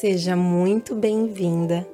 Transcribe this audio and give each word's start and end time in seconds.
Seja 0.00 0.34
muito 0.34 0.92
bem-vinda 0.92 1.86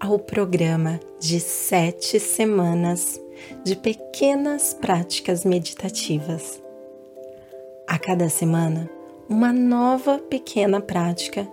ao 0.00 0.18
programa 0.18 0.98
de 1.20 1.38
sete 1.38 2.18
semanas 2.18 3.20
de 3.62 3.76
pequenas 3.76 4.72
práticas 4.72 5.44
meditativas. 5.44 6.62
A 7.86 7.98
cada 7.98 8.30
semana, 8.30 8.88
uma 9.28 9.52
nova 9.52 10.18
pequena 10.18 10.80
prática 10.80 11.46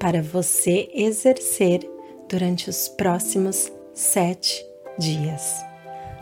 para 0.00 0.20
você 0.20 0.90
exercer 0.92 1.88
durante 2.28 2.68
os 2.68 2.88
próximos 2.88 3.70
sete 3.94 4.66
dias. 4.98 5.64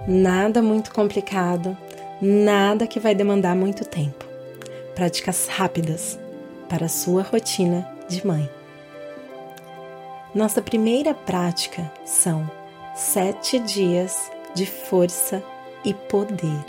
Nada 0.07 0.61
muito 0.61 0.93
complicado, 0.93 1.77
nada 2.21 2.87
que 2.87 3.01
vai 3.01 3.15
demandar 3.15 3.57
muito 3.57 3.87
tempo. 3.87 4.23
Práticas 4.95 5.49
rápidas 5.49 6.19
para 6.69 6.85
a 6.85 6.91
sua 6.91 7.23
rotina 7.23 7.91
de 8.07 8.25
mãe. 8.25 8.64
Nossa 10.35 10.61
primeira 10.61 11.15
prática 11.15 11.93
são 12.05 12.51
sete 12.97 13.57
dias 13.61 14.33
de 14.53 14.67
força 14.67 15.41
e 15.85 15.95
poder. 15.95 16.65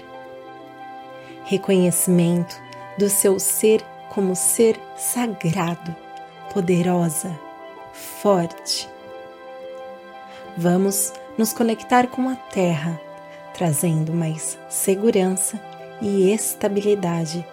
Reconhecimento 1.46 2.56
do 3.00 3.10
seu 3.10 3.40
ser 3.40 3.82
como 4.12 4.36
ser 4.36 4.80
sagrado, 4.96 5.96
poderosa, 6.54 7.36
forte. 7.92 8.88
Vamos 10.56 11.12
nos 11.36 11.52
conectar 11.52 12.06
com 12.06 12.30
a 12.30 12.36
Terra, 12.36 13.02
trazendo 13.52 14.14
mais 14.14 14.60
segurança 14.70 15.60
e 16.00 16.32
estabilidade 16.32 17.44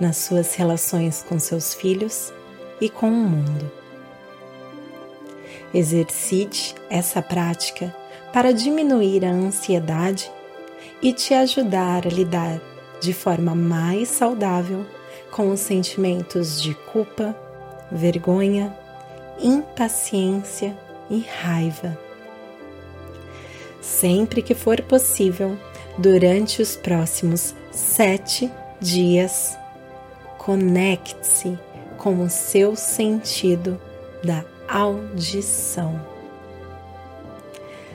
nas 0.00 0.16
suas 0.16 0.56
relações 0.56 1.22
com 1.22 1.38
seus 1.38 1.72
filhos 1.72 2.32
e 2.80 2.90
com 2.90 3.08
o 3.08 3.12
mundo. 3.12 3.81
Exercite 5.74 6.74
essa 6.90 7.22
prática 7.22 7.94
para 8.32 8.52
diminuir 8.52 9.24
a 9.24 9.30
ansiedade 9.30 10.30
e 11.00 11.12
te 11.12 11.34
ajudar 11.34 12.06
a 12.06 12.10
lidar 12.10 12.60
de 13.00 13.12
forma 13.12 13.54
mais 13.54 14.08
saudável 14.08 14.86
com 15.30 15.50
os 15.50 15.60
sentimentos 15.60 16.60
de 16.60 16.74
culpa, 16.92 17.34
vergonha, 17.90 18.76
impaciência 19.40 20.76
e 21.10 21.20
raiva. 21.20 21.98
Sempre 23.80 24.42
que 24.42 24.54
for 24.54 24.80
possível, 24.82 25.58
durante 25.98 26.62
os 26.62 26.76
próximos 26.76 27.54
sete 27.72 28.50
dias, 28.80 29.58
conecte-se 30.38 31.58
com 31.98 32.22
o 32.22 32.30
seu 32.30 32.76
sentido 32.76 33.80
da 34.22 34.44
audição. 34.72 36.00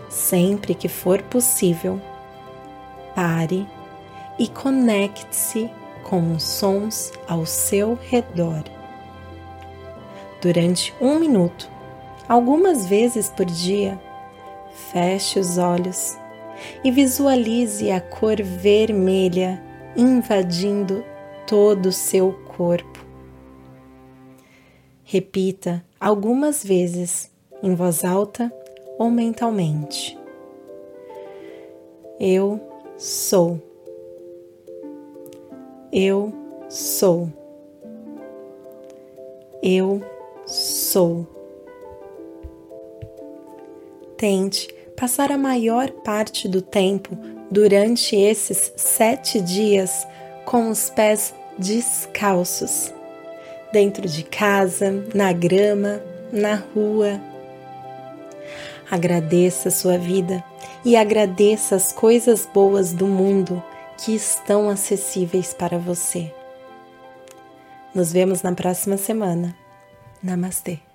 Sempre 0.08 0.76
que 0.76 0.88
for 0.88 1.24
possível, 1.24 2.00
pare 3.16 3.68
e 4.38 4.48
conecte-se 4.48 5.72
com 6.04 6.34
os 6.34 6.44
sons 6.44 7.12
ao 7.28 7.48
seu 7.48 7.98
redor. 8.10 8.64
Durante 10.40 10.94
um 11.02 11.20
minuto, 11.20 11.68
algumas 12.30 12.86
vezes 12.86 13.28
por 13.28 13.46
dia, 13.46 14.00
feche 14.92 15.40
os 15.40 15.58
olhos 15.58 16.16
e 16.84 16.92
visualize 16.92 17.90
a 17.90 18.00
cor 18.00 18.42
vermelha 18.42 19.62
invadindo 19.96 21.04
todo 21.48 21.88
o 21.88 21.92
seu 21.92 22.34
corpo. 22.56 23.04
Repita 25.04 25.87
algumas 26.00 26.64
vezes 26.64 27.30
em 27.62 27.74
voz 27.74 28.04
alta 28.04 28.52
ou 28.98 29.10
mentalmente. 29.10 30.18
Eu 32.20 32.60
sou. 32.98 33.62
Eu 35.92 36.34
sou. 36.70 37.32
Eu 39.62 40.02
sou. 40.46 41.28
Tente 44.18 44.68
passar 44.96 45.32
a 45.32 45.38
maior 45.38 45.92
parte 45.92 46.48
do 46.48 46.62
tempo 46.62 47.16
durante 47.52 48.16
esses 48.16 48.74
sete 48.76 49.40
dias 49.40 50.08
com 50.46 50.70
os 50.70 50.90
pés 50.90 51.34
descalços 51.58 52.97
dentro 53.72 54.08
de 54.08 54.24
casa, 54.24 55.04
na 55.14 55.32
grama, 55.34 56.02
na 56.32 56.56
rua. 56.56 57.20
Agradeça 58.90 59.70
a 59.70 59.72
sua 59.72 59.98
vida 59.98 60.44
e 60.86 60.96
agradeça 60.96 61.76
as 61.76 61.92
coisas 61.92 62.48
boas 62.54 62.94
do 62.94 63.08
mundo 63.08 63.62
que 63.98 64.16
estão 64.16 64.70
acessíveis 64.70 65.54
para 65.54 65.78
você. 65.78 66.32
Nos 67.94 68.12
vemos 68.14 68.42
na 68.42 68.54
próxima 68.54 68.96
semana. 68.96 69.56
Namastê. 70.24 70.87